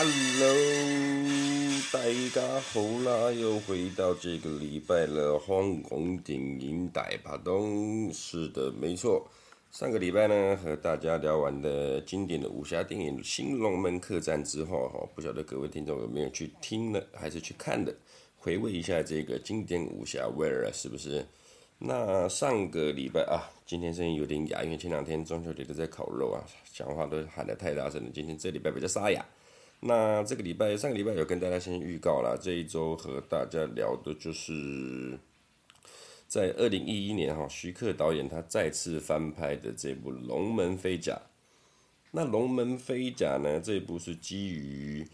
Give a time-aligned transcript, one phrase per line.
[0.00, 0.54] Hello，
[1.92, 1.98] 大
[2.32, 3.32] 家好啦！
[3.32, 7.52] 又回到这个礼拜了，香港电影大趴档。
[8.12, 9.28] 是的，没错。
[9.72, 17.92] 上个礼拜呢，和大家聊完的经典的武侠电影《新龙门客栈》之后，哈，不晓得各位听众有没有去听呢，还是去看的？
[18.36, 21.26] 回味一下这个经典武侠味儿，是不是？
[21.76, 26.38] 那上个礼拜啊，今天声音有点哑，因为前两天中秋节都在烤肉啊，
[26.72, 28.10] 讲话都喊得太大声了。
[28.14, 29.26] 今天这礼拜比较沙哑。
[29.80, 35.16] 那这个礼拜，上个礼拜有跟大家先预告了，这一周和大家聊的就是
[36.26, 41.12] 在二零一一年哈，徐克导演他再次翻拍的这部《龙门飞甲》。
[42.10, 45.06] 那《龙门飞甲》呢，这一部是基于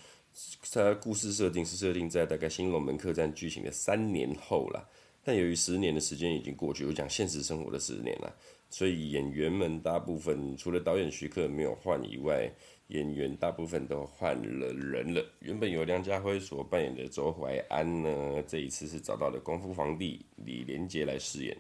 [0.73, 4.89] 它故事设定是设定在大概新龙门客栈剧情的三年后了，
[5.23, 8.35] 但由于十年的时间已经过去，我讲现实生活的十年了，
[8.71, 12.51] 所以演员们大部分除了导演徐克没有换以外。
[12.89, 21.57] 演员大部分都换了人了，原本由梁家辉所扮演的周怀安呢，这一次是找到了功夫皇帝李连杰来饰演。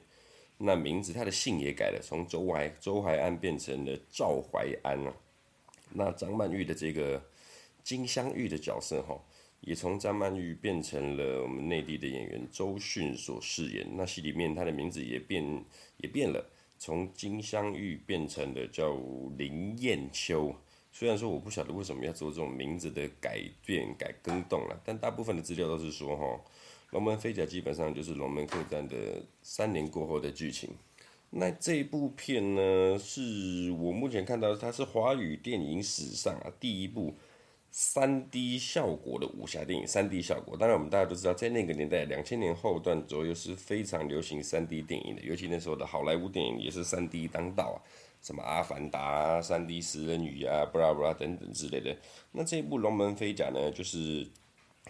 [0.58, 5.14] 那名字他的姓也改了，从周怀周怀安变成了赵怀安了。
[5.90, 7.22] 那张曼玉的这个
[7.82, 9.18] 金镶玉的角色哈，
[9.60, 13.86] 也从张曼玉变成了我们内地的演员周迅所饰演。
[13.96, 15.64] 那戏里面他的名字也变
[15.96, 16.44] 也变了，
[16.78, 18.94] 从金镶玉变成了叫
[19.38, 20.54] 林艳秋。
[20.96, 26.40] 虽然说我不晓得为什么要做这种名字的改变、改更动了，但大部分的资料都是说，哈，
[26.92, 30.70] 龙门飞甲基本上就是龙门客栈的三年过后的剧情。
[31.30, 37.12] 那这部片呢，是我目前看到它是华语电影史上啊第一部
[37.72, 39.84] 三 D 效果的武侠电影。
[39.84, 47.82] 三 D 效果，当然我们大家都知道，在那个年代，两千年后段左右是非常流行三 D 电影的，尤其那时候的好莱坞电影也是三 D 当道啊。
[48.24, 51.94] 什么阿凡达啊、三 D 食人鱼啊、布拉布拉等等之类的。
[52.32, 54.26] 那这一部《龙门飞甲》呢，就是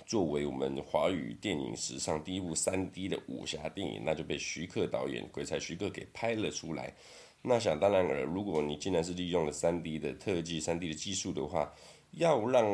[0.06, 6.94] 作为我们华语电影史上第一部三 D 的武侠电影，那就被徐克导演鬼才徐克给拍了出来。
[7.42, 11.74] 那想当然了，如果你既然是利用了三 D 的特技、三 D 的技术的话，
[12.12, 12.64] 要让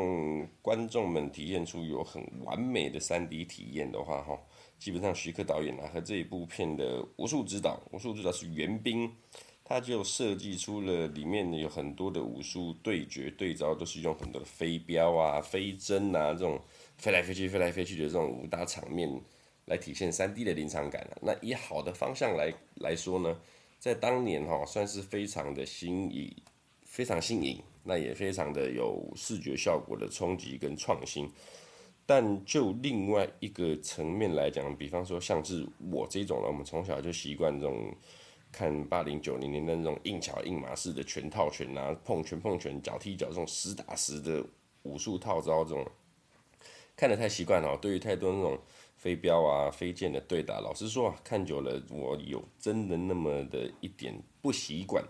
[0.61, 4.39] 观众们体验出有很完美的三 D 体验的话，哈，
[4.79, 9.11] 基本上徐克导演啊和这一部片的武术指导，武术指导是袁彬。
[9.71, 16.61] 他就设计出了里面有很多的武术对决对招，都是用很多的飞镖啊、飞针啊这种
[16.99, 19.09] 飞来飞去、飞来飞去的这种武打场面
[19.67, 21.19] 来体现三 D 的临场感啊。
[21.23, 23.41] 那以好的方向来来说呢，
[23.79, 26.35] 在当年哈算是非常的新颖，
[26.85, 31.31] 非常新颖，那也非常的有视觉效果的冲击跟创新。
[32.05, 37.95] 但就另外一个层面来讲，比方说像是我这种人，我们从小就习惯这种。
[38.53, 44.45] 看八零九零年的那种硬桥硬马式的拳套拳啊，碰拳碰拳，脚踢脚这种实打实的
[44.83, 45.87] 武术套招，这种
[46.97, 47.77] 看得太习惯了。
[47.77, 48.59] 对于太多那种
[48.97, 55.05] 飞镖啊、飞剑的对打，老实说啊，看久了我有真的那么的一点不习惯。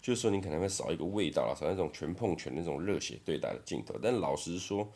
[0.00, 3.94] 就是说你可能会少一个味道了，少那种拳碰拳那种热血对打的镜头。
[4.02, 4.90] 但老实说，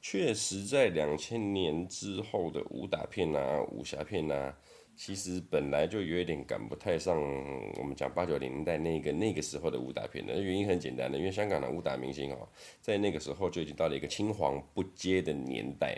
[0.00, 4.56] 确实在两千年之后的武打片啊、武侠片啊。
[4.98, 7.16] 其实本来就有一点赶不太上
[7.76, 12.48] 我们讲八九零年代那个那个时候的武打片的原因很简单的，因为香港的武打明星哦，
[12.80, 15.96] 在那个时候就已经到了一个青黄不接的年代，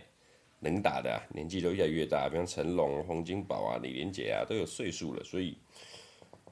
[0.59, 5.57] 能打的，年纪都越来越大，比方成龙、洪金宝啊、李连杰啊都有岁数了，所以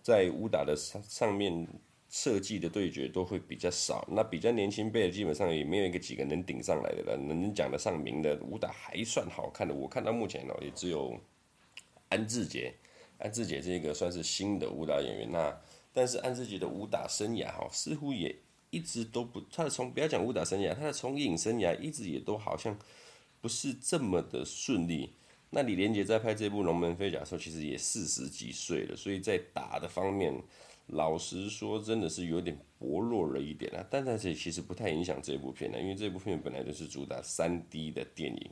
[0.00, 1.68] 在武打的上上面
[2.08, 4.08] 设计的对决都会比较少。
[4.10, 11.14] 那比较年轻辈的基本上也没有一个几个能顶上来的了，能讲得上名的武打还算好看的，我看到目前哦也只有。
[12.08, 12.74] 安志杰，
[13.18, 15.60] 安志杰这个算是新的武打演员，那
[15.92, 18.34] 但是安志杰的武打生涯哈，似乎也
[18.70, 22.78] 一直都不，他的从不要讲武打生涯，他的从影生涯一直也都好像
[23.40, 25.12] 不是这么的顺利。
[25.50, 30.32] 那李连杰在拍这部《龙门飞甲》的时候，其实也四十几岁了，所以在打的方面，
[30.88, 33.82] 老实说真的是有点薄弱了一点啊。
[33.90, 38.50] 但在这其实不太影响这部片的，因为这部片本来就是主打三 D 的电影。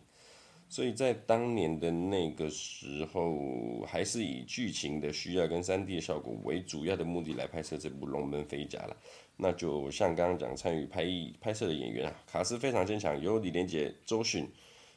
[0.68, 8.96] 所以在当年的那个时候，还是以剧情的需要跟 3D 的效果为主要的目的来拍摄这部《龙门飞甲》了。
[9.36, 11.06] 那就像刚刚讲，参与拍
[11.40, 14.48] 拍摄的演员啊，卡司非常坚强，有李连杰、周迅，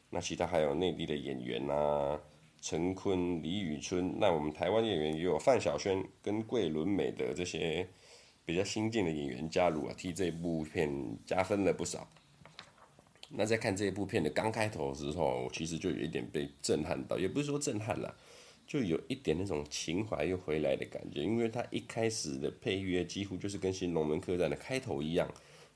[0.10, 2.20] 那其他还有内地的演员啊，
[2.62, 4.18] 陈坤、李宇春。
[4.20, 7.88] 那我们台湾演员也有范晓萱跟桂纶镁的这些
[8.44, 10.90] 比较新进的演员加入啊，替这部片
[11.26, 12.08] 加分了不少。
[13.30, 18.14] 那在看这一部片的刚开头的时候，我其实就有一点被震撼到，也不是说震撼啦，
[18.66, 25.32] 就有一点那种情怀又回来的感觉，因为它一开始的配乐几乎就是跟《新龙门客栈》的开头一样，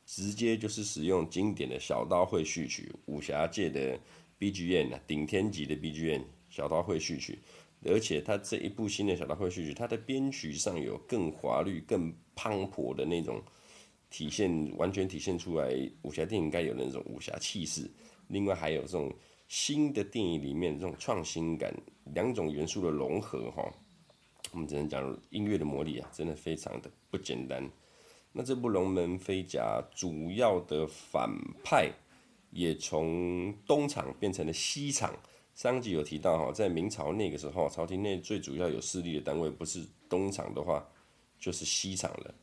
[0.06, 4.00] 直接就是使用经典的小刀会序曲，武侠界的
[4.40, 7.40] BGM 啊，顶天级的 BGM 小刀会序曲。
[7.86, 13.44] 而且他这一部新的小刀会序曲，它的编曲上有更华丽、更磅礴的那种
[14.14, 15.74] 体现，完全体现出来
[16.04, 17.90] 武侠电影该有的那种武侠气势。
[18.28, 19.12] 另外还有这种
[19.48, 21.74] 新的电影里面这种创新感，
[22.14, 23.74] 两种元素的融合，哈，
[24.52, 27.68] 我们只能讲音乐的魔力啊，真的非常的不简单。
[28.32, 31.28] 那这部《龙门飞甲》主要的反
[31.64, 31.92] 派
[32.52, 35.12] 也从东厂变成了西厂。
[35.56, 40.88] 上集有提到哈，在明朝那个时候，朝廷内最主要有势力的单位不是东厂的话，
[41.40, 42.34] 就是西厂了。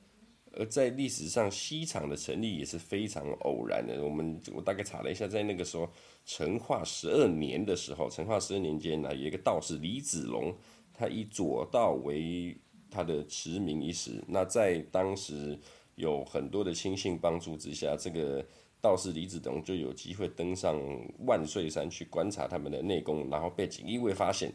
[0.56, 4.02] 而在历史上，西厂的成立也是非常偶然的。
[4.05, 5.88] 我们我大概查了一下，在那个时候，
[6.25, 10.55] 成化十二年的时候，成化十二年间呢，有一个道士李子龙，
[10.93, 12.56] 他以左道为
[12.91, 14.23] 他的驰名一时。
[14.26, 15.58] 那在当时
[15.94, 18.44] 有很多的亲信帮助之下，这个。
[18.82, 20.81] 道士李子龙就有机会登上
[21.26, 24.50] 万岁山去观察他们的内功，然后被锦衣卫发现。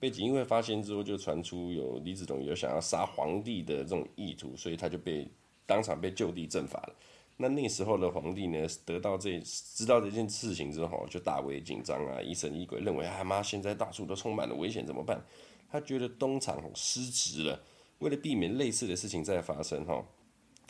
[0.00, 5.30] 被锦衣卫发现之后，就传出有李子龙有想要杀皇帝的这种意图，所以他就被
[5.66, 6.96] 当场被就地正法了。
[7.36, 15.24] 那那时候的皇帝呢，得到这知道这件事情之后，就大为紧张啊，疑神疑鬼，认为啊妈，现在到处都充满了危险，怎么办？
[15.70, 17.62] 他觉得东厂失职了，
[17.98, 20.04] 为了避免类似的事情再发生哈，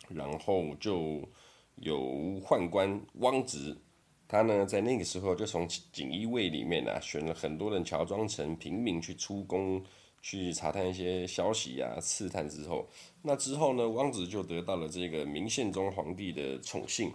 [0.08, 1.26] 然后就。
[1.76, 1.98] 有
[2.42, 3.74] 宦官汪直，
[4.30, 9.82] 他呢在那个时候就从锦衣卫里面啊选了很多人，乔装成平民去出宫
[10.22, 12.88] 去查探一些消息啊，刺探之后，
[13.22, 17.12] 那之后呢，汪直就得到了这个明宪宗皇帝的宠幸，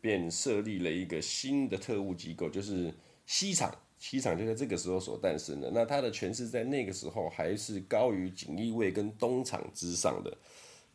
[0.00, 2.94] 便设立了一个新的特务机构，就是
[3.26, 3.70] 西厂。
[3.98, 5.70] 西厂就在这个时候所诞生的。
[5.72, 10.34] 那他的权势在那个时候还是高于锦衣卫跟东厂之上的。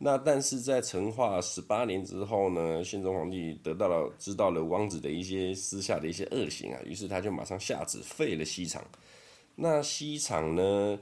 [0.02, 8.82] 那但是在成化十八年之后呢，宪宗皇帝得到了知道了汪直的一些私下的一些恶行啊，于是他就马上下旨废了西厂。
[9.56, 10.98] 那西厂呢，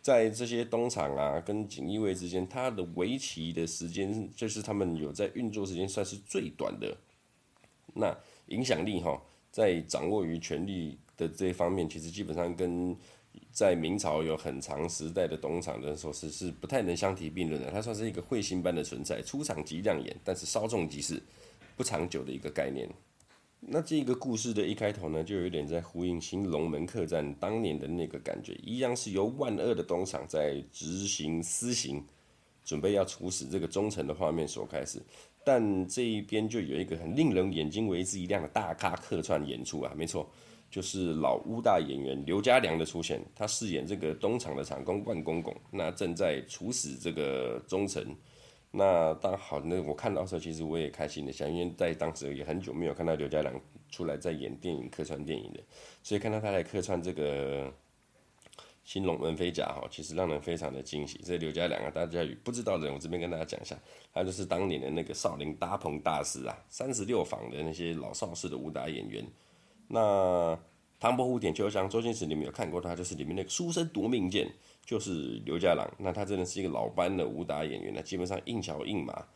[0.00, 6.96] 在这些东厂啊跟锦衣卫之间，它的围棋的时间就是他们有在运作时间算是最短的。
[7.92, 8.16] 那
[8.46, 9.22] 影响力哈，
[9.52, 12.96] 在掌握于权力的这一方面，其实基本上跟。
[13.52, 17.70] 在明朝有很长时代的东厂的时候，是是不太能相提并论的。
[17.70, 21.22] 它算是一个彗星般的存在，出场即亮眼，但是稍纵即逝，
[21.76, 22.88] 不长久的一个概念。
[23.60, 32.04] 那这个故事的一开头呢，就有点在呼应新龙门客栈当年的那个感觉，一样是由万恶的东厂在执行私刑，
[32.64, 35.00] 准备要处死这个忠臣的画面所开始。
[35.42, 40.28] 但这一边就有一个很令人眼睛为之一亮的大咖客串演出啊，没错。
[40.74, 48.04] 就是老武打演员刘家良的出现，他饰演这个东厂的厂公万公公，那正在处死这个忠臣。
[48.72, 53.54] 那当好，那我看到时候，其实我也开心的想，因为在当时也很久没有看到刘家良
[53.88, 55.60] 出来在演电影客串电影的，
[56.02, 57.72] 所以看到他来客串这个
[58.82, 61.20] 新龙门飞甲哈，其实让人非常的惊喜。
[61.24, 63.78] 这刘家良啊，大家不知道的，我这边跟大家讲一下，
[64.12, 69.24] 他就是当年的那个少林搭棚大师啊，三十六坊的那些老少式的武打演员。
[69.88, 70.58] 那
[70.98, 74.50] 唐伯虎点秋香，周星驰你们有看过他，就是里面那个书生夺命剑，
[74.86, 75.88] 就是刘家良。
[75.98, 79.26] 那他真的是一个老班的武打演员了，基本上硬桥硬马，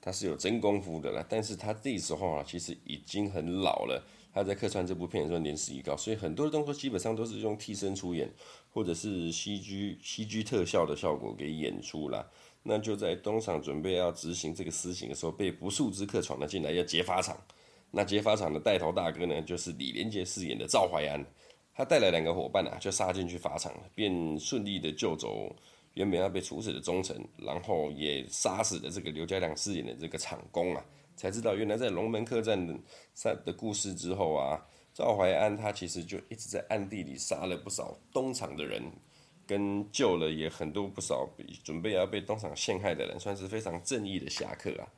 [0.00, 1.24] 他是有真功夫的了。
[1.28, 4.04] 但是他这时候啊，其实已经很老了。
[4.34, 8.30] 他在客串这部片的时候年事已高，所以很多的动作基本上都是用替身出演，
[8.70, 12.30] 或者是 CG CG 特效的效果给演出了。
[12.62, 17.34] 那就在东厂准备要执行这个私刑的时候，被不速之客闯了进来，要劫法场。
[17.90, 21.24] 那劫法场的带头大哥呢，就是李连杰饰演的赵怀安，
[21.74, 25.54] 他带来两个伙伴啊，就杀进去法场了，便顺利的救走
[25.94, 30.84] 原本要被处死的忠臣，然后也杀死了这个刘家良饰演的这个厂工啊，
[31.16, 32.74] 才知道原来在龙门客栈的
[33.46, 34.60] 的故事之后啊，
[34.92, 38.82] 赵怀安他其实就一直在暗地里杀了不少东厂的人，
[39.46, 41.26] 跟救了也很多不少
[41.64, 44.88] 准备要被东厂陷害的人，算是非常正义的侠客啊。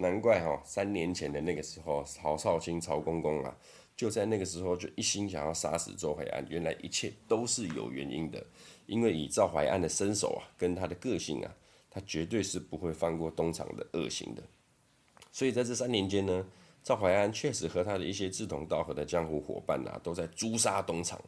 [0.00, 3.56] 难怪哈，三年前的那个时候，曹少卿、曹公公啊，
[3.96, 6.46] 就在那个时候就一心想要杀死周怀安。
[6.48, 8.40] 原来一切都是有原因的，
[8.86, 11.52] 因为以赵怀安的身手啊，跟他的个性啊，
[11.90, 14.42] 他绝对是不会放过东厂的恶行的。
[15.32, 16.46] 所以在这三年间呢，
[16.84, 21.20] 赵怀安确实和他的一些志同道合的江湖伙伴啊，都在诛杀东厂。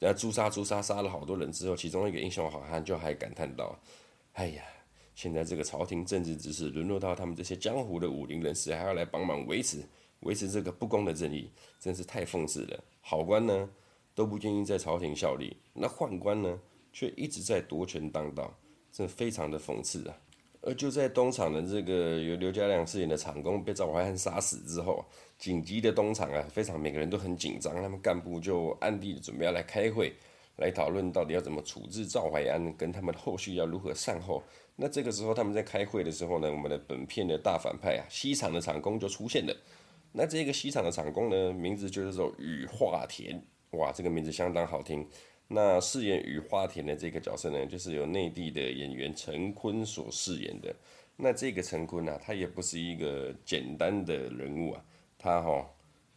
[0.00, 3.78] 然后诛杀诛杀，杀了好多人之后，其中一个英雄好汉就还感叹道
[4.34, 4.64] ：“哎呀。”
[5.14, 9.78] 现在这个朝廷政治之事沦落到他们这些江湖的武林人士还要来帮忙维持
[10.20, 12.84] 维持这个不公的正义，真是太讽刺了。
[13.00, 13.68] 好官呢
[14.14, 16.60] 都不愿意在朝廷效力，那宦官呢
[16.92, 18.56] 却一直在夺权当道，
[18.92, 20.16] 这非常的讽刺啊。
[20.64, 25.04] 而就在东厂的这个由刘家良饰演的厂工被赵怀汉杀死之后，
[25.36, 30.14] 紧急的东厂啊，非常每个人都很紧张，他们干部就暗地准备要来开会，
[30.58, 34.40] 来讨论到底要怎么处置赵怀安，跟他们后续要如何善后。
[34.76, 39.56] 那这个时候他们在开会的时候呢，我们的本片的大反派啊，西厂的厂工就出现了。
[40.12, 45.06] 那这个西厂的厂工呢，名字就叫做羽化田，哇，这个名字相当好听。
[45.48, 50.74] 那饰演羽化田的这个角色呢，就是由内地的演员陈坤所饰演的。
[51.16, 54.82] 那这个陈坤啊，他也不是一个简单的人物啊，
[55.18, 55.66] 他哈、哦，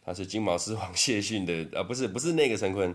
[0.02, 2.94] 他是金毛狮王谢逊的啊，不是不是那个陈坤，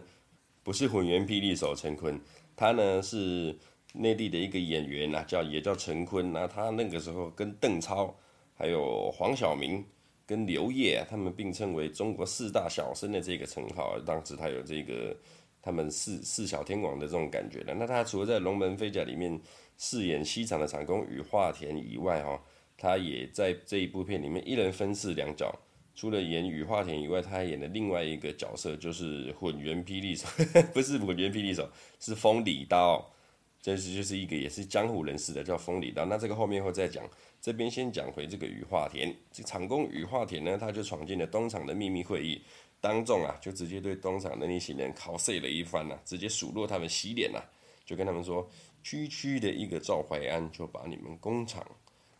[0.63, 2.19] 不是混元霹雳手陈坤，
[2.55, 3.55] 他呢是
[3.93, 6.31] 内地的一个演员啊，叫也叫陈坤。
[6.31, 8.15] 那他那个时候跟邓超、
[8.55, 9.83] 还有黄晓明、
[10.25, 13.99] 跟刘烨，他们并称为中国四大小生的这个称号。
[14.05, 15.15] 当时他有这个。
[15.63, 17.71] 他们四四小天王的这种感觉的。
[17.75, 19.39] 那他除了在《龙门飞甲》里面
[19.77, 22.41] 饰演西厂的厂工羽化田以外，哈，
[22.75, 25.53] 他也在这一部片里面一人分饰两角。
[25.93, 30.27] 除了演羽化田以外，他还演了另外一个角色，就是混元霹雳手，
[30.73, 31.69] 不是混元霹雳手，
[31.99, 33.13] 是风里刀。
[33.61, 36.03] 这是就是一个也是江湖人士的，叫风里刀。
[36.05, 37.07] 那这个后面会再讲，
[37.39, 39.15] 这边先讲回这个羽化田。
[39.31, 42.41] 这厂工羽化田呢，他就闯进了东厂的秘密会议。
[42.79, 47.45] 当众啊，就直接对东厂的那些人拷碎了一番呐、啊，直接数落他们洗脸呐、啊，
[47.85, 48.49] 就跟他们说，
[48.81, 51.63] 区区的一个赵怀安就把你们工厂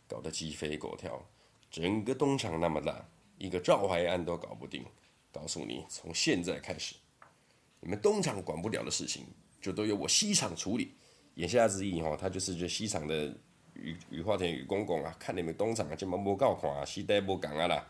[0.06, 1.20] 搞得鸡飞狗跳，
[1.68, 3.04] 整个东厂那么大，
[3.38, 4.84] 一个赵怀安都搞不定，
[5.32, 6.94] 告诉你，从现在开始，
[7.80, 9.26] 你们东厂管不了的事情，
[9.60, 10.94] 就都由我西厂处理。
[11.34, 13.34] 言下之意哈，他就是就西厂的
[13.74, 17.86] 羽羽化田羽公公啊，看你们东厂啊，就没冇搞看啊，西带不讲啊啦。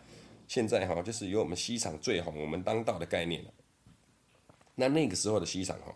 [0.49, 3.51] 现在哈，就是由我们西厂最红，我们当道的概念了。
[4.75, 5.95] 那那个时候的西厂哈，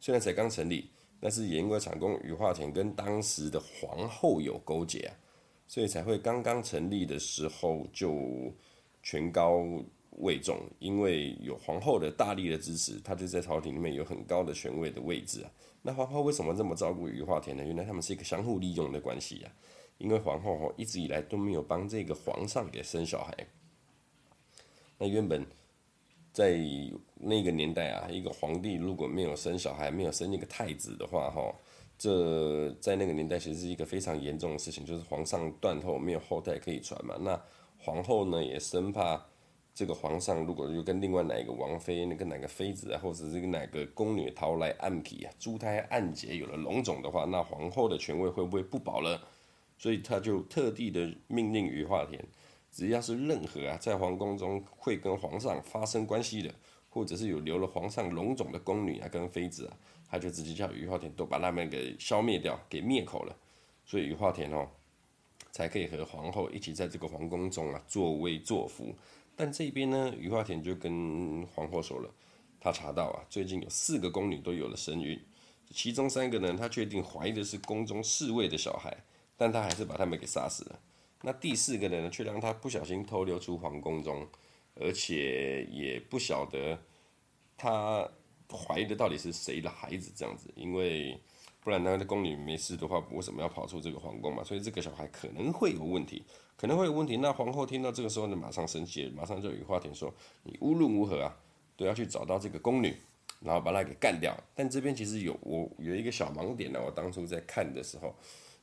[0.00, 0.90] 虽然才刚成立，
[1.20, 5.14] 但是也因为厂工羽化田跟当时的皇后有勾结啊，
[5.66, 8.52] 所以才会刚刚成立的时候就
[9.02, 9.62] 权高
[10.18, 15.50] 位重，因为有皇后的大力的支持，他就在朝廷里面有很高的权位的位置啊。
[15.82, 17.64] 那皇后为什么这么照顾羽化田呢？
[17.64, 19.52] 原来他们是一个相互利用的关系啊。
[19.98, 23.34] 因为皇后一直以来都没有帮这个皇上给生小孩。
[24.96, 25.44] 那原本
[26.32, 26.56] 在
[27.16, 31.52] 那个年代啊，一个皇帝如果没有生小孩，没有生一个太子的话，哈，
[31.98, 37.16] 这在那个年代其实是一个非常严重的事情，就是皇上断后，没有后代可以传嘛。
[37.20, 37.40] 那
[37.76, 39.26] 皇后呢，也生怕
[39.78, 49.22] 这个皇上如果又跟另外哪一个王妃、那个哪个妃子啊，或者是这个哪个宫女逃来暗姘啊，珠胎暗结有了龙种的话，那皇后的权位会不会不保了？
[49.78, 52.20] 所以他就特地的命令羽化田。
[52.72, 56.52] 只要是任何啊，在皇宫中会跟皇上发生关系的，
[56.90, 59.78] 或者是有留了皇上龙种的宫女啊，跟妃子啊，
[60.10, 63.36] 他就直接叫羽化田都把他们给消灭掉，给灭口了。
[63.86, 64.68] 所以羽化田哦，
[65.58, 68.94] 才可以和皇后一起在这个皇宫中啊作威作福。
[69.34, 72.08] 但这边呢，羽化田就跟皇后说了，
[72.60, 75.20] 他查到啊，最近有四个宫女都有了身孕，
[75.72, 78.96] 其中三个呢，他确定怀的是宫中侍卫的小孩，
[79.36, 80.78] 但他还是把他们给杀死了。
[81.22, 84.28] 那第四个人呢，却让他不小心偷溜出皇宫中，
[84.76, 86.78] 而且也不晓得
[87.56, 88.08] 他
[88.48, 91.20] 怀的到底是谁的孩子，这样子，因为
[91.62, 94.42] 不然那个宫女没事的话，为什么要跑出这个皇宫嘛？
[94.44, 96.22] 所以这个小孩可能会有问题，
[96.56, 97.16] 可能会有问题。
[97.16, 100.12] 那皇后听到这个时候呢，马上生气，马上就羽化田说
[100.44, 101.36] ：“你无论如何啊，
[101.76, 102.96] 都要去找到这个宫女，
[103.40, 108.14] 然后把她给干掉。”但这边其实有我有一个小盲点呢，我当初在看的时候。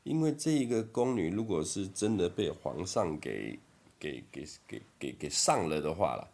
[0.03, 3.57] 因为这一个宫女如果是真的被皇上给
[3.99, 6.29] 给给给给给上了的话了，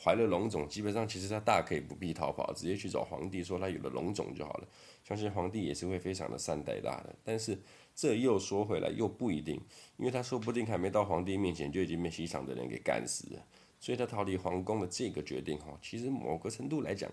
[0.00, 4.68] 怀了龙种，基本上其实她大可以不必逃跑，直接去找皇帝说她有了龙种就好了。
[5.06, 7.14] 相信皇帝也是会非常的善待她的。
[7.22, 7.56] 但是
[7.94, 9.60] 这又说回来又不一定，
[9.98, 13.46] 因为他说不定还没到皇帝面前就已经被西厂的人给干死了。
[13.78, 17.08] 所以他逃离皇宫的这个决定哈，其实某个程度来讲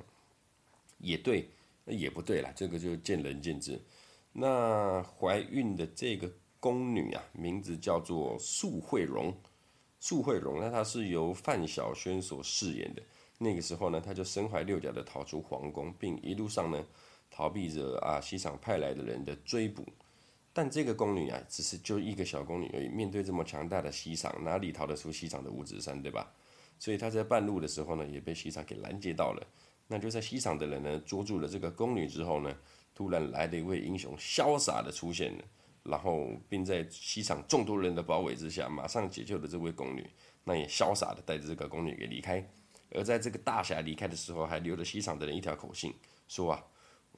[0.98, 1.48] 也对，
[1.86, 3.80] 也不对啦，这个就见仁见智。
[4.32, 9.32] 那怀孕的这个宫女啊，名字叫做素慧荣。
[10.00, 13.02] 素慧荣，那她是由范晓萱所饰演的。
[13.38, 16.86] 那个时候呢，她就身怀六甲的逃出皇宫，并一路上呢
[17.34, 19.84] 逃避着啊西厂派来的人的追捕。
[20.54, 26.32] 但这个宫女啊，只是就一个小宫女而已，面对这么强大的西厂，哪里逃得出西厂的五指山，对吧？
[26.78, 29.44] 所以她在半路的时候呢，也被西厂给拦截到了。
[29.88, 32.56] 那就在西厂的人呢捉住了这个宫女之后呢，
[32.94, 35.44] 突然来了一位英雄，潇洒的出现了，
[35.84, 40.08] 然后并在西厂众多人的包围之下，马上解救了这位宫女。
[40.46, 42.46] 那也潇洒的带着这个宫女给离开。
[42.92, 45.94] 而在这个大侠离开的时候，还留了西厂的人一条口信，
[46.28, 46.64] 说啊，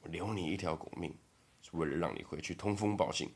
[0.06, 1.14] 留你一条狗命，
[1.62, 3.30] 是为了让你回去通风报信。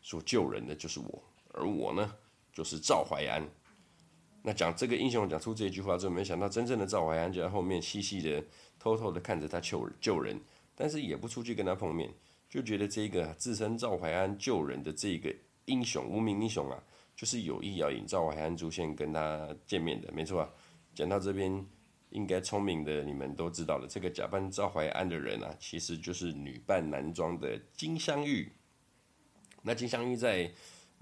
[0.00, 1.22] 说救人的就是我，
[1.52, 2.14] 而我呢，
[2.52, 3.42] 就是赵怀安。
[4.42, 8.44] 那讲这个英雄讲出这句话之后，没想到真正的赵怀安就在后面细细的、
[8.78, 10.40] 偷偷的看着他救救人，
[10.74, 12.12] 但是也不出去跟他碰面，
[12.48, 15.34] 就觉得这个自称赵怀安救人的这个
[15.64, 16.82] 英雄无名英雄啊，
[17.16, 20.50] 就是有意要引赵怀安出现跟他见面的，没错啊。
[20.94, 21.66] 讲到这边。
[22.10, 28.52] 应该聪明的你们都知道了，这个假扮赵怀安的人啊，其实就是女扮男装的金镶玉。
[29.62, 30.50] 那金镶玉在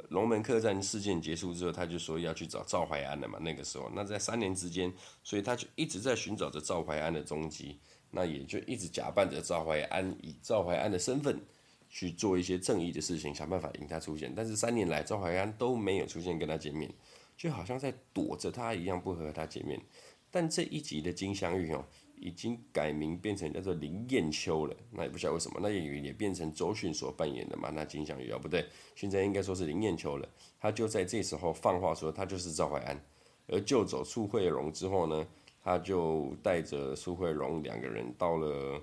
[0.09, 3.39] 龙门客栈事件结束之后，他就说要去找赵怀安了嘛。
[3.41, 7.79] 那个时候，那在三年之间，所以他就一直在寻找着赵怀安的踪迹。
[8.11, 11.39] 那也就一直假扮着赵怀安，以赵怀安的身份
[11.91, 14.33] 去做一些正义的事情，想办法引他出现。
[14.35, 16.91] 但是三年来，赵怀安都没有出现跟他见面，
[17.37, 19.79] 就好像在躲着他一样，不和他见面。
[20.37, 21.83] 但这一集的金镶玉哦，
[22.15, 24.77] 已经改名变成叫做林燕秋了。
[24.91, 27.71] 那也不晓得为什么，那演员也变成周迅所扮演的嘛。
[27.71, 30.29] 那金镶玉哦，不对，现在应该说是林燕秋了。
[30.61, 33.03] 他就在这时候放话说，他就是赵怀安。
[33.47, 35.27] 而救走苏慧荣之后呢，
[35.65, 38.83] 他就带着苏慧荣两个人到了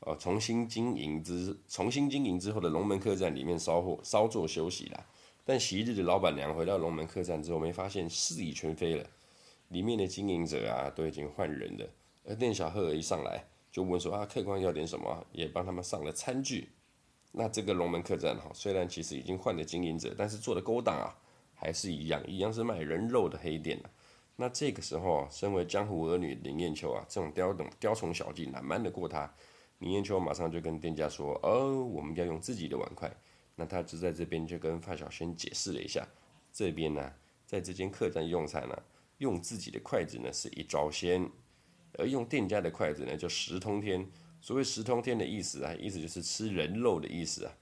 [0.00, 5.06] 呃重新经营之重新经营之后的龙门客栈里面稍后稍作休息啦。
[5.44, 9.08] 但昔日的老板娘回到龙门客栈之后，没发现事已全非了。
[9.68, 11.88] 里面的经营者啊，都已经换人了。
[12.24, 15.26] 而店小二一上来就问说啊，客官要点什么？
[15.32, 16.68] 也帮他们上了餐具。
[17.32, 21.14] 那这个龙门客栈哈，虽然其实已经换了经营者，但是做的勾当啊，
[21.54, 23.78] 还是一样，一样是卖人肉的黑店。
[24.36, 29.32] 那这个时候，身为江湖儿女林燕秋啊，这种雕等雕虫小技哪瞒得过他？
[29.80, 33.10] 林燕秋马上就跟店家说：“哦，我们要用自己的碗筷。”
[33.54, 36.06] 那他就在这边就跟范晓萱解释了一下，
[36.52, 37.12] 这边呢，
[37.44, 38.82] 在这间客栈用餐呢。
[39.18, 41.30] 用自己的筷子呢是一招鲜，
[41.98, 44.04] 而用店家的筷子呢叫十通天。
[44.40, 47.52] 所谓十通天的意思啊，意思就是吃人肉的意思啊。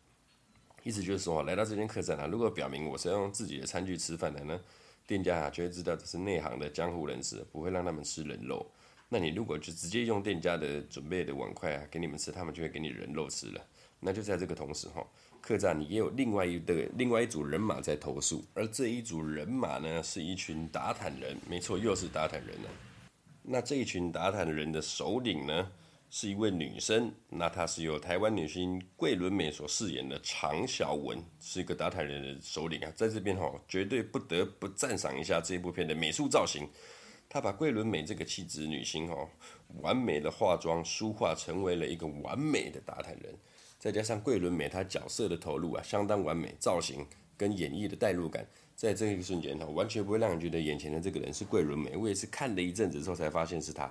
[0.82, 4.60] 意思就是说，来到这间客栈啊，如果表明我是要用自己的餐具吃饭的呢，
[5.06, 8.70] 店家啊就会知道这是内行的江湖人士，不会让他们吃人肉。
[9.08, 13.66] 那你如果就直接用店家的准备的碗筷啊给你们吃，他们就会给你人肉吃了。
[13.98, 15.04] 那就在这个同时哈。
[15.46, 22.70] 客栈里也有另外一个另外一组人马在投诉，而这一组人马呢，是一群打坦人，没错，又是打坦人了。
[23.42, 25.70] 那这一群打坦人的首领呢，
[26.10, 32.92] 是一位女生，那她是由台湾女星桂纶镁所饰演的常小文，是一个打坦人的首领啊。
[32.96, 36.68] 在这边哈，绝对不得不赞赏一下这部片的美术造型，
[37.28, 39.16] 她把桂纶镁这个气质女星哈，
[39.80, 43.32] 完美的化妆梳化成为了一个完美的打坦人。
[43.86, 48.44] 再加上桂纶镁她角色的投入啊，相当完美，造型跟演绎的代入感，
[48.74, 51.96] 在这一瞬间哈，完全不会让人觉得眼前的这个人是桂纶镁。
[51.96, 53.84] 我也是看了一阵子之后才发现是她，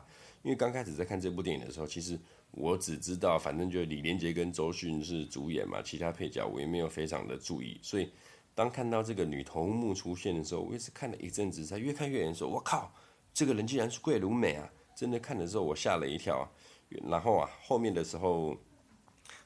[0.43, 2.19] 因为刚开始在看这部电影的时候，其实
[2.51, 7.79] 我只知道反正就李连杰跟周迅是主演嘛，其他配角我也没有非常的注意。
[7.81, 8.11] 所以
[8.53, 12.49] 当看到这个女头目出现的时候，我也是看了一阵子才越看越眼熟。
[12.49, 12.93] 我靠，
[13.33, 14.69] 这个人竟然是桂纶镁啊！
[14.93, 16.45] 真的看的时候我吓了一跳。
[17.09, 18.57] 然后啊，后面的时候。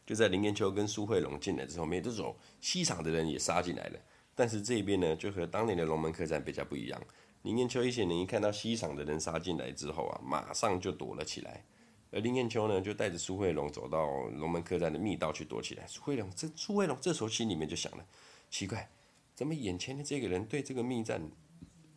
[0.10, 4.00] 就在林燕秋跟苏慧荣进来之后，没多久，西厂的人也杀进来了。
[4.34, 7.00] 但是这边呢，就和当年的龙门客栈比较不一样。
[7.44, 11.64] 林燕秋一些人一看到西厂的人杀进来之后啊，马上就躲了起来。
[12.10, 15.86] 而林燕秋呢，就带着苏慧荣走到龙门客栈的密道去躲起来。
[15.86, 18.04] 苏慧荣这苏慧荣这时候心里面就想了：
[18.50, 18.90] 奇怪，
[19.36, 21.22] 怎么眼前的这个人对这个密栈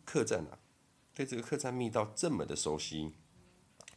[0.05, 0.59] 客栈啊，
[1.15, 3.11] 对这个客栈密道这么的熟悉？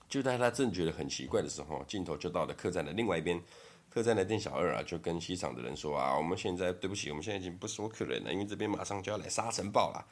[0.08, 3.38] 就在他正觉得很奇怪的时候，镜头就到了客栈的另外一边。
[3.96, 10.06] 客栈的店小二啊，就跟西厂的人说啊，我们现在对不起，我们现在已经不收客人了，因为这边马上就要来沙尘暴了。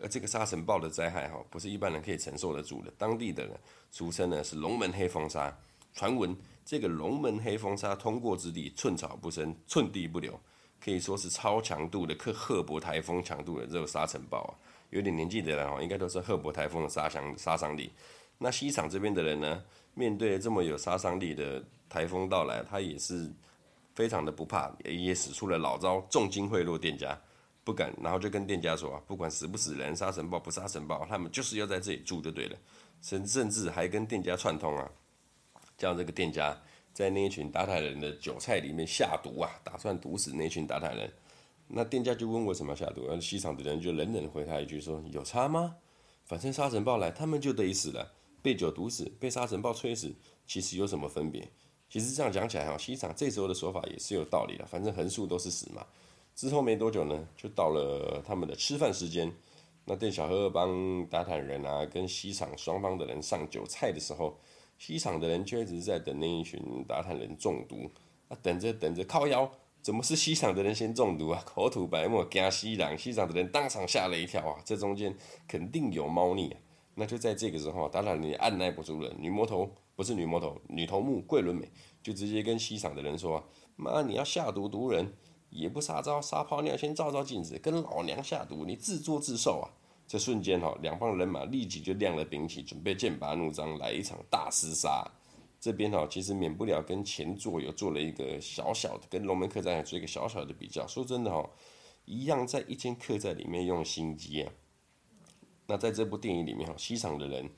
[0.00, 2.92] 而这个沙尘暴的灾害哈，不是一般人可以承受得住的。
[2.96, 3.58] 当地的人
[3.90, 5.52] 俗称呢是龙门黑风沙，
[5.92, 10.38] 传闻这个龙门黑风沙通过之地，寸草不生，寸地不留，
[10.80, 14.54] 可以说是超强度的克赫伯台风强度的这个沙尘暴啊。
[14.90, 17.90] 有点年纪的人哈，应该都是赫伯台风的杀伤杀伤力。
[18.38, 19.64] 那西厂这边的人呢，
[19.94, 23.30] 面对这么有杀伤力的台风到来，他也是
[23.94, 27.18] 非常的不怕，也使出了老招，重金贿赂店家，
[27.62, 32.56] 不敢，然后就跟店家说，不管死不死人，沙尘暴不沙尘暴，他们就是要在这里住就对了，
[33.00, 34.90] 甚甚至还跟店家串通啊，
[35.78, 36.60] 叫这个店家
[36.92, 41.10] 在那一群打坦人的酒菜里面下毒啊，打算毒死那群打坦人。
[41.66, 45.76] 那店家就问为什么要下毒，而西厂的人就冷冷回他一句说，有差吗？
[46.24, 48.12] 反正沙尘暴来，他们就得死了。
[48.44, 51.48] 被酒毒死，被沙尘暴吹死，其实有什么分别？
[51.88, 54.66] 其实这样讲起来哈，西厂这时候的说法也是有道理的。
[54.66, 55.86] 反正横竖都是死嘛。
[56.34, 59.32] 之后没多久呢，就到了他们的吃饭时间。
[59.86, 64.38] 那店小二帮打坦人啊，跟西厂双方的人上酒菜的时候，
[64.78, 67.90] 西厂的人却一直在等那一群打坦人中毒
[68.28, 71.42] 啊，等着等着靠腰，怎么是西厂的人先中毒啊？
[71.46, 74.60] 口吐白沫，惊西人，西厂的人当场吓了一跳啊！
[74.66, 75.16] 这中间
[75.48, 76.60] 肯定有猫腻啊！
[76.94, 81.68] 那就在这个时候，当然你按捺不住了，女魔头不是女魔头，女头目桂纶镁
[82.02, 83.42] 就直接跟西厂的人说
[83.76, 85.12] ：“妈，你要下毒毒人，
[85.50, 89.66] 也不撒招撒泡尿，先照照镜子，跟老娘下毒，你自作自受啊！”
[90.06, 95.10] 这瞬间哈，两帮人马立即就亮了兵器，准备剑拔弩张，来一场大厮杀。
[95.58, 100.86] 这边哈，其实免不了跟前作有做了一个小小的，跟龙门客栈做一个小小的比较。
[100.86, 101.48] 说真的哈，
[102.04, 104.52] 一样在一间客栈里面用心机啊。
[105.66, 107.48] 那在这部电影里面哈，西厂的人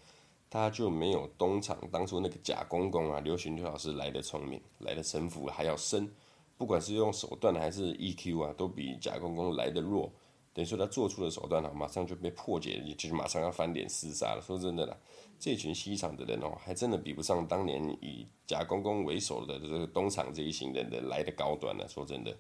[0.49, 6.09] 他就没有东厂当初那个贾公公啊，刘群刘老师来的聪明，来的城府还要深。
[6.57, 10.11] 不管是用手段还是 EQ 啊，都比贾公公来的弱。
[10.55, 14.41] 等于说他做出的手段哈，马上就被破解，也就是马上要翻脸厮杀了。
[14.41, 14.97] 说真的啦，
[15.39, 21.87] 这群西厂的人哦，还真的比不上当年以贾公公为首的这个东厂这一行人的来的高端了。
[21.87, 22.35] 说真的，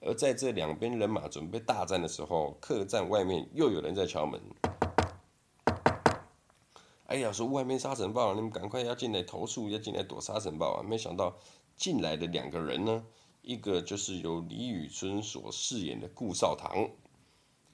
[0.00, 4.40] 而在这两边人马准备大战的时候，客栈外面又有人在敲门。
[7.10, 10.80] 哎呀，说外面沙尘暴，你们赶快要进来投诉，要进来躲沙尘暴啊！
[10.80, 11.36] 没想到
[11.76, 13.04] 进来的两个人呢，
[13.42, 16.88] 一个就是由李宇春所饰演的顾少棠。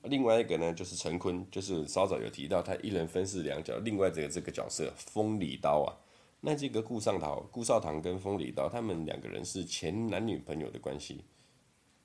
[0.05, 3.77] 另外一个呢，就是陈坤，就是稍早有提到他一人分饰两角。
[3.81, 5.92] 另外这个这个角色风里刀啊，
[6.40, 11.22] 那这个顾尚桃、顾少棠跟风里刀，他们两个人是前男女朋友的关系，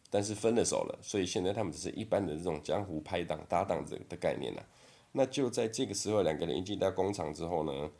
[0.09, 4.61] 但是分了手了，所以现在他们只是一般的这种江湖拍档搭档这的概念了、
[5.11, 7.91] 那就在这个时候，两个人一进到工厂之后呢，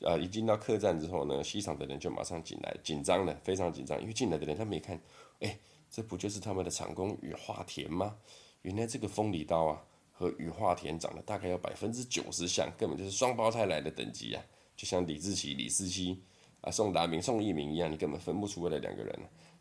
[0.00, 5.00] 呃，一进到客栈之后呢，西厂的人就马上进来，紧张了，非常紧张，因为进来的人他没看，
[5.40, 5.58] 哎，
[5.90, 8.16] 这不就是他们的厂工羽化田吗？
[8.62, 14.42] 原来这个风里刀啊，和羽化田长得大概有百分之九十像，根本就是双胞胎来的等级啊！
[14.74, 16.22] 就像李志祺、李司机
[16.62, 19.18] 啊、宋达明、宋一鸣一样，你根本分不出来两个人。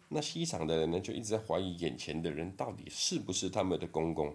[0.07, 4.33] 那西厂的人呢，就一直在怀疑眼前的人到底是不是他们的公公，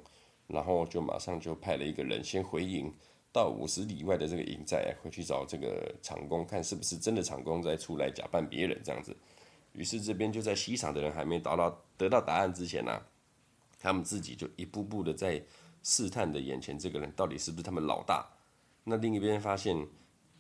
[0.49, 2.93] 然后就马上就派了一个人先回营，
[3.31, 9.17] 到五十里外的这个营寨回去找这个厂工，看是不是真的厂工再出来假扮别人这样子。
[9.73, 13.01] 于是这边就在西厂的人还没达到得到答案之前呢、
[13.79, 15.41] 他们自己就一步步的在
[15.83, 18.27] 试探的眼前这个人到底是不是他们老大。
[18.85, 19.87] 那另一边发现，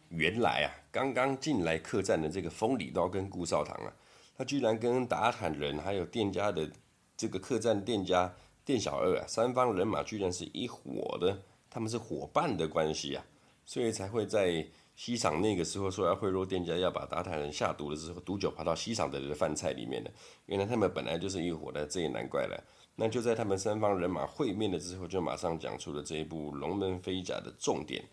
[0.08, 3.92] 原来啊，刚刚进来客栈的这个风里刀跟顾少棠啊，
[4.36, 6.68] 他居然跟打坦人还有店家的
[7.16, 8.34] 这个客栈店家
[8.68, 13.24] 店小二啊，三方人马居然是一伙的，他们是伙伴的关系啊，
[13.64, 20.12] 所以才会在西厂那个时候说要贿赂店家，要把打坦人下毒的时候，毒酒跑到西厂的饭菜里面的。
[20.44, 22.62] 原来他们本来就是一伙的，这也难怪了。
[22.94, 28.04] 那就在他们三方人马会面了之后，就马上讲出了这一部《龙门飞甲》的重点，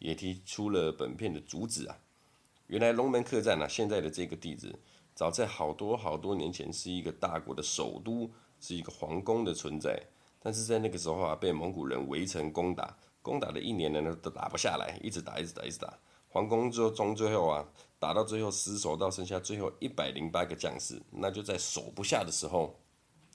[0.00, 1.96] 也提出了本片的主旨啊。
[2.66, 4.74] 原来龙门客栈啊，现在的这个地址，
[5.14, 8.28] 早在好多好多年前是一个大国的首都，
[8.62, 10.02] 是一个皇宫的存在。
[10.40, 15.92] 但是在那个时候啊，被蒙古人围城攻打，攻打了一年呢，都打不下来，一直打，一直打，一直打。
[16.28, 22.74] 皇宫就终最后啊，打到最后失守到剩下最后一百零八个将士，那就在守不下的时候。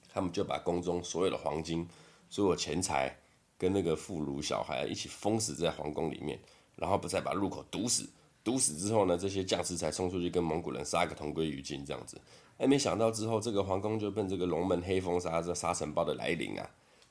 [0.09, 1.87] 他们就把宫中所有的黄金、
[2.27, 3.15] 所有钱财
[3.55, 6.39] 跟那个妇孺小孩一起封死在皇宫里面，
[6.75, 8.09] 然后不再把入口堵死。
[8.43, 11.85] 堵死之后呢，这些将士才冲出去跟蒙古人杀个同归于尽。
[11.85, 12.19] 这样子，
[12.57, 16.69] 哎，没想到之后这个皇宫就被这个龙门黑风沙这沙尘暴的来临啊，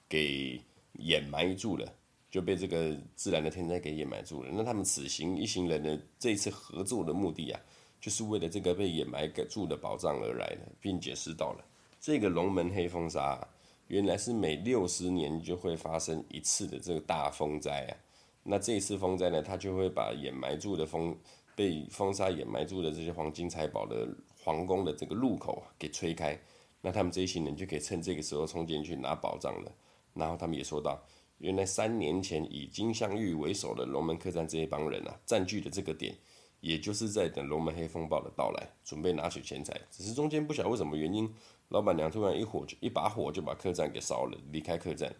[0.09, 0.61] 给
[0.95, 1.87] 掩埋住了，
[2.31, 4.51] 就被这个自然的天灾给掩埋住了。
[4.53, 7.61] 那他们此行一行人的这一次合作的目的啊，
[8.01, 11.65] 就是为了这个被掩埋住的宝藏而来的，并解释到了。
[12.01, 13.41] 这个龙门黑风沙，
[13.87, 17.97] 原来是每六十年就会发生一次的这个大风灾啊。
[18.43, 21.17] 那这一次风灾呢，它就会把掩埋住的风
[21.55, 24.09] 被风沙掩埋住的这些黄金财宝的
[24.47, 26.39] 皇宫的这个入口给吹开。
[26.81, 29.73] 那他们这一行人就可以趁这个时候冲进去拿宝藏了。
[30.15, 31.03] 然后他们也说到，
[31.39, 36.15] 原来三年前以金镶玉为首的龙门客栈这一帮人啊，占据的这个点，
[36.61, 39.77] 也就是在等龙门黑风暴的到来，准备拿取钱财。
[39.91, 41.29] 只是中间不晓得为什么原因。
[41.71, 45.13] 老板娘突然一火就一把火就把客栈给烧了，离开客栈，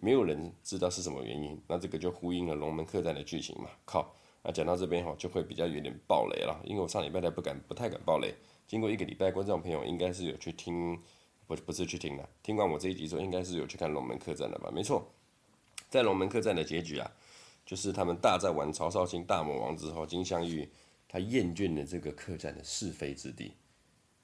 [0.00, 1.56] 没有人知道是什么原因。
[1.68, 3.70] 那这个就呼应了龙门客栈的剧情嘛。
[3.84, 8.34] 靠，那讲到这边哈，就会比较有点爆雷了，因为我上礼拜还不敢不太敢爆雷。
[8.72, 10.98] 经过一个礼拜，观众朋友应该是有去听，
[11.46, 14.70] 不不是去听了，听完我这一集之后，应该是有去看龙门客栈了吧？
[14.72, 15.12] 没错，
[15.90, 17.12] 在龙门客栈的结局啊，
[17.66, 20.66] 就是他们大战完曹少卿大魔王之后，金镶玉
[21.06, 23.52] 他厌倦了这个客栈的是非之地，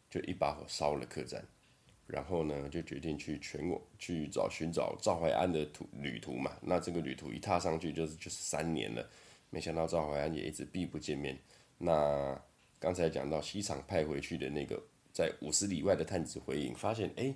[0.09, 1.47] 就一把火烧了客栈。
[2.07, 6.53] 然后呢，就决定去全国去找寻找赵怀安的途旅途嘛。
[6.63, 9.07] 那这个旅途一踏上去就是就是三年了，
[9.51, 11.39] 没想到赵怀安也一直避不见面。
[11.77, 12.43] 那
[12.79, 14.81] 刚才讲到西厂派回去的那个
[15.13, 17.35] 在五十里外的探子回营，发现哎，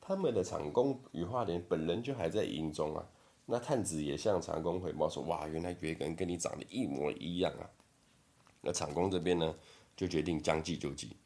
[0.00, 3.04] 他们的厂工羽化莲本人就还在营中啊。
[3.46, 7.68] 那探子也向长工回报说：“哇，原来有一个人跟你长得一模一样啊！”
[8.62, 9.54] 那长工这边呢，
[9.94, 11.16] 就决定将计就计。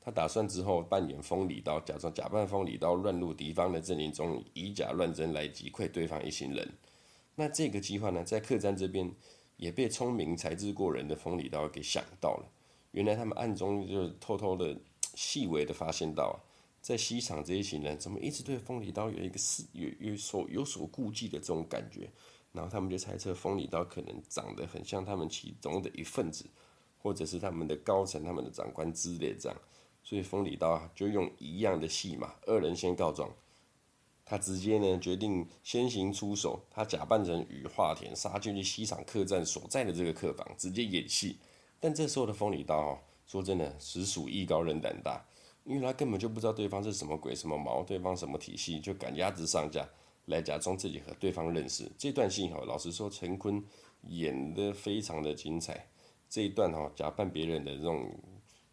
[0.00, 6.68] 他打算之后扮演风里刀，假装假扮风里刀，乱入敌方的阵营中，以假乱真来击溃对方一行人。
[7.36, 9.10] 那这个计划呢，在客栈这边
[9.56, 12.44] 也被聪明才智过人的风里刀给想到了。
[12.92, 14.76] 原来他们暗中就偷偷的、
[15.14, 16.36] 细微的发现到啊。
[16.82, 22.10] 在西厂这一群人怎么一直对风里刀有一个是有有所有所顾忌的这种感觉，
[22.52, 26.46] 然后他们就猜测风里刀可能长得很像他们其中的一份子，
[27.02, 29.58] 或者是他们的高层、他们的长官之类这样，
[30.02, 33.30] 所以风里刀就用一样的戏码，二人先告状，
[34.24, 41.36] 他直接呢决定先行出手，他假扮成羽化田杀进去西厂客栈所在的这个客房，直接演戏。
[41.80, 45.24] 但这时候的风里刀哦说真的，实属艺高人胆大。
[45.64, 49.86] 因为他根本就不知道对方是什么鬼什么毛，对方什么体系，就赶鸭子上架
[50.24, 51.88] 来假装自己和对方认识。
[51.98, 53.62] 这段戏哈，老实说，陈坤
[54.08, 55.86] 演得非常的精彩。
[56.30, 58.10] 这一段哈，假扮别人的这种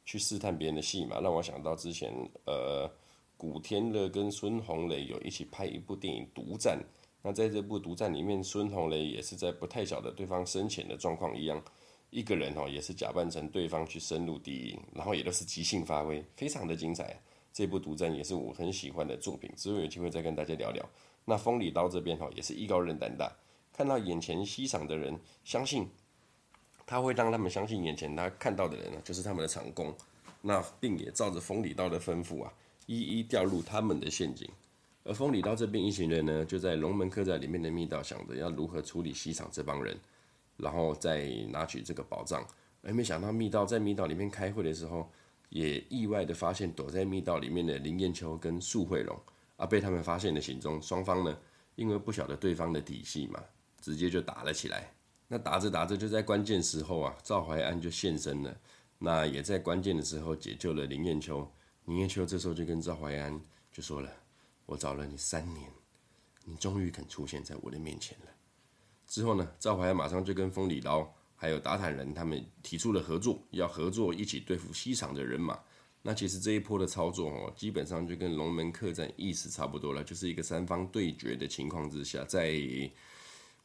[0.06, 2.12] 去试探别人的戏嘛，让我想到之前
[2.46, 2.89] 呃，
[3.36, 6.80] 古天乐跟孙红雷有一起拍一部电影《独战》。
[7.22, 11.62] 那在这部《独战》里面，孙红雷也是在不太晓得对方深浅的状况一样。
[12.10, 17.20] 一个人哦，也是假扮成对方去深入敌营，然后也都是即兴发挥，非常的精彩。
[17.54, 20.88] 这部独战也是我很喜欢的作品，之后有机会再跟大家聊聊。
[21.26, 23.32] 那风里刀这边哈，也是艺高人胆大，
[23.74, 25.88] 看到眼前西厂的人，相信
[26.86, 29.93] 他会让他们相信眼前他看到的人呢，就是他们的长工。
[30.41, 32.54] 那并也照着风里刀的吩咐啊，
[32.86, 34.48] 一一掉入他们的陷阱。
[35.04, 39.98] 而风里刀这边一行人呢，就在龙门客栈里面的密道，想着要如何处理西厂这帮人。
[40.58, 42.46] 然后再拿取这个宝藏，
[42.82, 45.10] 而没想到密道在密道里面开会的时候，
[45.50, 49.17] 也意外的发现躲在密道里面的林燕秋跟素慧龙，
[49.56, 50.82] 啊，被他们发现的行踪。
[50.82, 51.38] 双方呢，
[51.76, 53.43] 因为不晓得对方的底细嘛，
[53.80, 54.91] 直接就打了起来。
[55.28, 58.58] 那打着打着，就在关键时候啊，赵怀安就现身了。
[58.98, 61.48] 那也在关键的时候解救了林燕秋。
[61.86, 63.39] 林燕秋这时候就跟赵怀安
[63.72, 64.10] 就说了
[64.65, 65.70] ：“我找了你三年，
[66.46, 68.32] 你终于肯出现在我的面前了。”
[69.08, 75.58] 之后呢，赵怀安马上就跟风里刀还有达坦人他们提出了合作，要合作一起对付西厂的人马。
[76.04, 82.60] 那其实这一波的操作哦，基本上就跟龙门客栈意思差不多了，就是一个三方对决的情况之下，在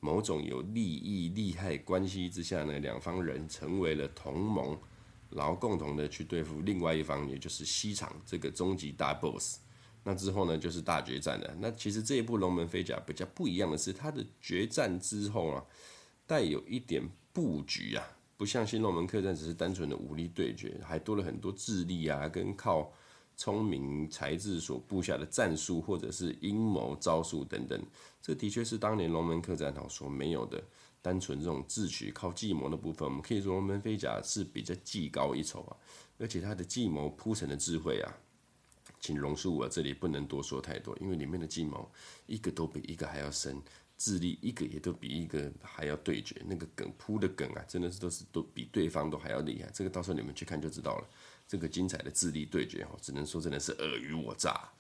[0.01, 4.77] 某种有利益利害关系之下呢，两方人成为了同盟，
[5.31, 9.59] 然后共同的去对付另外一方，也就是西厂这个终极大 boss。
[10.05, 11.55] 那之后呢，就是大决战了。
[11.61, 15.65] 那其实这一部《龙门飞甲》比较不一样的是，它的决战之后啊，
[16.27, 18.05] 带有一点布局啊，
[18.37, 22.93] 不像《新龙门客栈》只是单纯的武力对决，还多了很多智力啊，跟靠
[23.37, 27.81] 聪明才智所布下的战术或者是阴谋招数等等。
[28.21, 30.61] 这的确是当年《龙门客栈》所没有的，
[31.01, 35.77] 单纯这种智取靠计谋的部分，我们可以说《龙门飞甲》是比较技高一筹啊，
[36.19, 38.13] 而且它的计谋铺陈的智慧啊。
[39.03, 41.91] 请容恕我，这里不能多说太多，因为里面的计谋
[42.27, 43.61] 一个都比一个还要深，
[43.99, 46.41] 智力一个也都比一个还要对决。
[46.47, 49.69] 那个梗铺的梗啊，真的是都是都比对方都还要厉害。
[49.75, 51.09] 这个到时候你们去看就知道了。
[51.49, 54.71] 这个精彩的智力对决哦，只能说真的是尔虞我诈。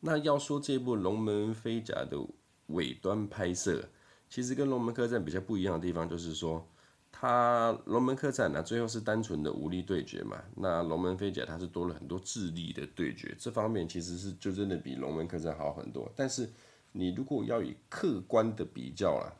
[0.00, 2.18] 那要说这部《龙门飞甲》的
[2.68, 3.86] 尾端拍摄，
[4.30, 6.66] 其实跟《龙门客栈》比较不一样的地方，就是说。
[7.10, 10.42] 他龙门客栈呢，最后是单纯的武力对决嘛。
[10.56, 16.10] 那龙门飞甲它是多了很多智力的对决，这方面其实是就真的比龙门客栈好很多。
[16.14, 16.48] 但是
[16.92, 19.32] 你如果要以客观的比较啦，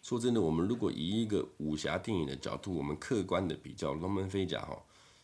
[0.00, 4.80] 说真的，我们如果以一个武侠电影的角度，我们客观的比较龙门飞甲哈，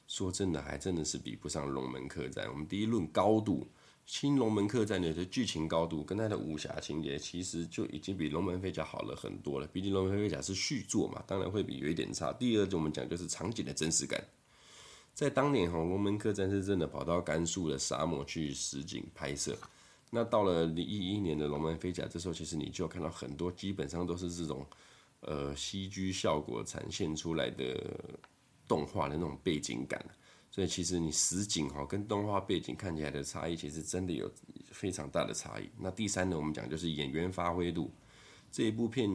[0.09, 2.49] 说真的还真的是比不上龙门客栈。
[2.51, 3.69] 我们第一论高度。
[4.07, 9.67] 新龙门客栈的剧情高度跟它的武侠情节，其实就已经比龙门飞甲好了很多了。
[9.69, 12.33] 毕竟龙门飞甲是续作嘛，当然会比有一点差。
[12.33, 14.21] 第二，就我们讲就是场景的真实感。
[15.15, 19.57] 在当年哈，龙门客栈是真的跑到甘肃的沙漠去实景拍摄。
[20.11, 24.67] 那到了零一一年的龙门飞甲，这时候其实你就看到很多基本上都是这种
[25.21, 27.79] 呃 CG 效果展现出来的
[28.67, 30.05] 动画的那种背景感。
[30.51, 34.29] 所以其实你实景哈跟动画背景看起来的差异，其实真的有
[34.73, 35.71] 非常大的差异。
[35.79, 37.89] 那第三呢，我们讲就是演员发挥度。
[38.51, 39.09] 这一部片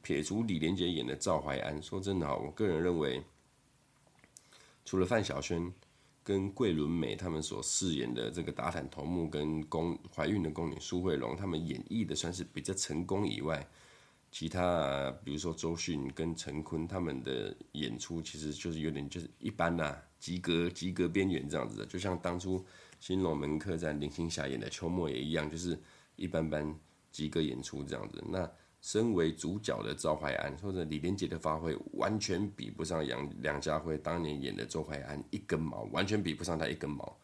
[0.00, 3.22] 撇除李连杰演的赵怀安，说真的哈，我个人认为，
[4.86, 5.70] 除了范晓萱
[6.24, 13.68] 跟桂纶镁他们所饰演的这个打坦头目跟宫怀孕的宫女苏慧龙，他们演绎的算是比较成功以外，
[14.32, 20.02] 其他比如说周迅跟陈坤他们的演出，其实就是有点就是一般呐、啊。
[20.20, 22.64] 及格及格边缘这样子的，就像当初
[23.00, 25.76] 新龙门客栈林青霞演的秋末也一样，就是
[26.14, 26.78] 一般般
[27.10, 28.22] 及格演出这样子。
[28.28, 28.48] 那
[28.82, 37.16] 身为主角的赵怀安或者李连杰的发挥，完全比不上杨梁家辉当年演的周怀安一根毛，完全比不上他一根毛。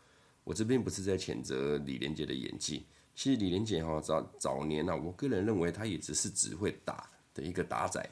[0.44, 8.06] 我这边不是在谴责李连杰的演技，其实李连杰哈早早年啊，我个人认为他也只是只会打的一个打仔，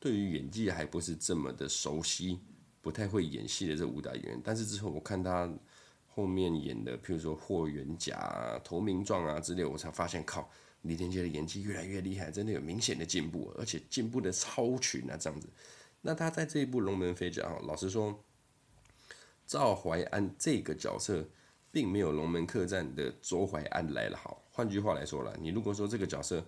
[0.00, 2.40] 对于演技还不是这么的熟悉，
[2.86, 4.40] 不太会演戏的这武打演员。
[4.44, 5.52] 但是之后我看他
[6.06, 10.48] 后面演的，譬如说霍元甲啊、投名状啊之类，我才发现靠。
[10.82, 15.48] 李连杰的演技越来越厉害，真的有明显的进步，而且进步的超群啊，这样子。
[16.00, 18.22] 那他在这一部《龙门飞甲》哈，老实说，
[19.48, 21.28] 赵怀安这个角色
[21.72, 24.40] 并没有《龙门客栈》的周怀安来得好。
[24.52, 26.46] 换句话来说了，你如果说这个角色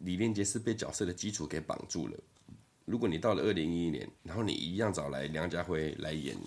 [0.00, 2.18] 李连杰是被角色的基础给绑住了，
[2.84, 6.36] 如果你到了二零一一年，然后你一样找来梁家辉来演《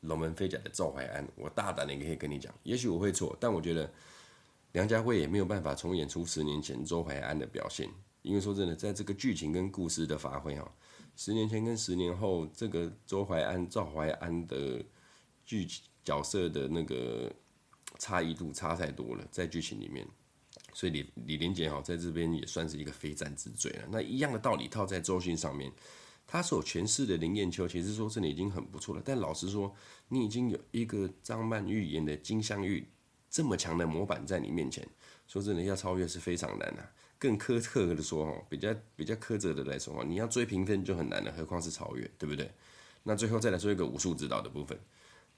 [0.00, 3.90] 龙门飞甲》的赵怀安，我大胆的可以跟你讲，也许我会错，但我觉得。
[4.72, 7.88] 梁家辉也没有办法重演出十年前周怀安的表现，
[8.20, 10.70] 因为说真的，在这个剧情跟故事的发挥哈，
[11.16, 14.84] 十年前跟十年后，这个周怀安、赵怀安的
[15.46, 15.66] 剧
[16.04, 17.32] 角色的那个
[17.98, 20.06] 差异度差太多了，在剧情里面，
[20.78, 23.88] 所以李李连杰哈在这边也算是一个非战之罪了。
[23.90, 25.72] 那一样的道理套在周迅上面，
[26.24, 29.02] 他所诠释的林燕秋，其实说真的已经很不错了。
[29.04, 29.74] 但老实说，
[30.06, 32.86] 你已经有一个张曼玉演的金镶玉。
[33.28, 34.88] 这么强的模板在你面前，
[35.26, 36.88] 说真的要超越是非常难的。
[37.18, 42.48] 更苛刻的说，哦，比较比较苛责的来说，你要追评分就很难了，何况是超越，对不对？
[43.02, 44.78] 那最后再来说一个武术指导的部分。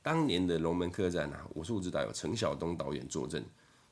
[0.02, 3.42] 当年的龙门客栈啊，武术指导有陈晓东导演坐镇，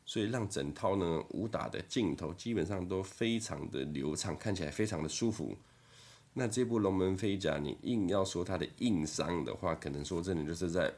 [0.08, 5.54] 所以让整套呢武打的镜头基本上都非常的流畅，看起来非常的舒服。
[6.32, 10.90] 那这部龙门飞甲，你硬要说它的硬伤的话，可能说真的就是在。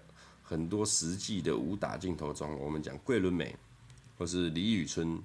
[0.43, 3.55] 很多实际的武打镜头中，我们讲桂纶镁
[4.19, 5.23] 或是李宇春，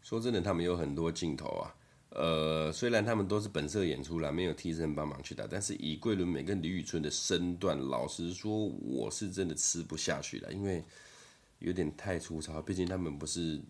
[0.00, 1.74] 说真的，他们有很多镜头啊。
[2.08, 10.82] 呃，虽然他们都是本色演出啦，没有替身帮忙去打，但是以桂纶镁跟李宇春的身段，老实说，我是真的吃不下去了，因为
[11.64, 12.62] 有点太粗糙。
[12.62, 13.60] 毕竟他们不是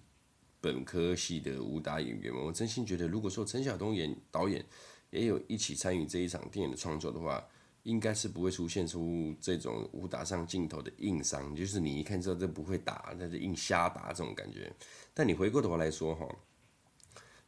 [0.60, 2.40] 本科系的武打演员嘛。
[2.42, 4.64] 我真心觉得，如果说陈晓东演导演
[5.10, 7.42] 也有一起参与这一场电影的创作的话，
[7.84, 14.72] 应该是不会出现出这种武打上镜头的硬伤，就是你一看知道这不会打，那就硬瞎打这种感觉。
[15.12, 16.26] 但你回过头来说哈，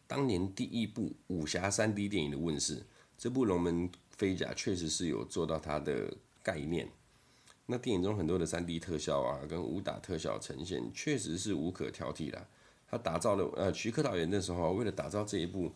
[0.06, 2.84] 当年第一部武侠三 D 电影的问世，
[3.16, 6.86] 这部《龙门飞甲》确实是有做到它的概念。
[7.66, 12.46] 那电影中很多的三 D 特效啊，跟武打特效呈现，确实是无可挑剔的。
[12.88, 15.72] 他打造了呃，徐克导演那时候为了打造这一部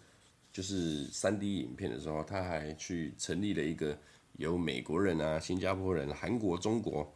[0.53, 3.98] 就是三 D 影片的时候，他还去成立了一个。
[4.37, 7.12] 由美国人啊、新加坡人、韩国、中国、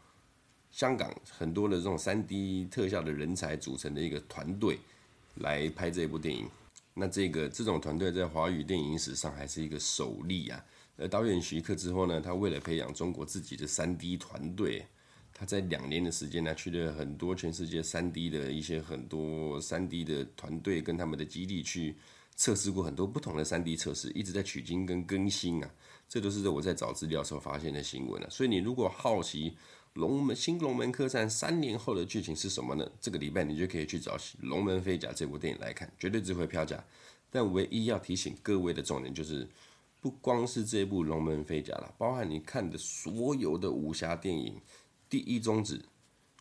[0.71, 4.79] 香港很多的这种 3D 特效的人才组成的一个团队
[5.37, 6.47] 来拍这部电影。
[6.93, 10.63] 那这个这种团队在华语电影史上还是一个首例啊。
[10.97, 14.85] 而导演徐克之后呢，他为了培养中国自己的 3D 团队，
[15.33, 21.97] 他在两年的时间呢，去了很多全世界 3D 的一些很多 3D 的团队跟他们的基地去
[22.37, 25.71] 测试过很多不同的 3D 测试，一直在取经跟更新啊。
[26.09, 29.51] 这都是我在找资料时候发现的新闻了，所以你如果好奇
[29.95, 32.89] 《龙门新龙门客栈》三年后的剧情是什么呢？
[33.01, 36.85] 这个礼拜你就可以去找《龙门飞甲》这部电影来看，绝对值回票价。
[37.31, 39.49] 但唯一要提醒各位的重点就是，
[40.05, 44.61] 不光是这部《龙门飞甲》了，包含你看的所有的武侠电影，
[45.09, 45.83] 第一宗旨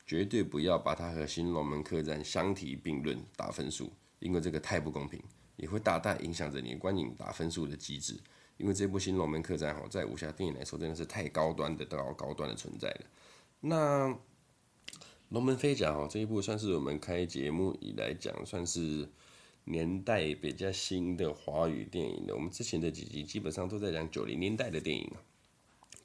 [0.05, 5.17] 绝对不要把它和《新龙门客栈》相提并论打分数，因为这个太不公平，
[5.55, 8.19] 也会大大影响着你观影打分数的机制。
[8.57, 13.05] 因为这部新龙门客栈哈，在武侠电影来说真的是太高端的高高端的存在了。
[13.61, 14.13] 那
[15.29, 19.07] 龙门飞甲哈这一部算是我们开节目以来讲算是
[19.65, 22.35] 年代比较新的华语电影的。
[22.35, 25.11] 我们之前的几集基本上都在讲九零年代的电影，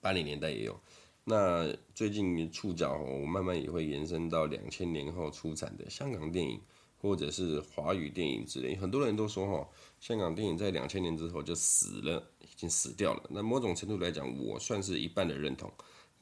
[0.00, 0.78] 八零年代也有。
[1.24, 6.61] 那最近触角我慢慢也会延伸到两千年后出产的香港电影。
[7.00, 9.68] 或者是华语电影之类，很多人都说哈，
[10.00, 13.22] 香港电影在两千年之后就死了，已经死掉了。
[13.30, 15.72] 那某种程度来讲，我算是一半的认同。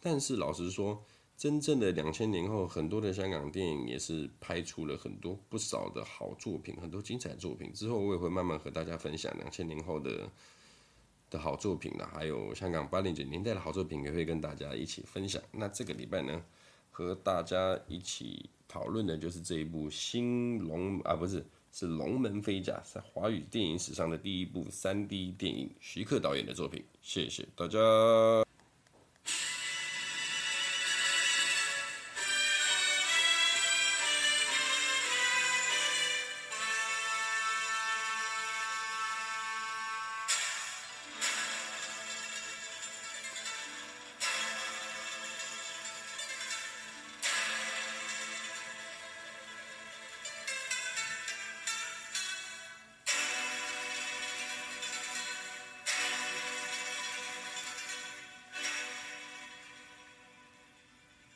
[0.00, 1.02] 但是老实说，
[1.36, 7.72] 真正的两千年后，很多的香港电影也是拍出了很多不少的好作品，很多精彩作品。
[7.72, 10.30] 之后我也会慢慢和大家分享两千年后的
[11.30, 15.42] 的好作品了，还有香港八零九年代的好作品，也会跟大家一起分享。
[15.52, 16.42] 那这个礼拜呢，
[16.90, 18.48] 和大家一起。
[18.68, 26.84] 讨论的就是这一部新龙啊，不是，是《龙门飞甲》，在华语电影史上的第一部 3D 电影，徐克导演的作品。
[27.00, 27.78] 谢谢大家。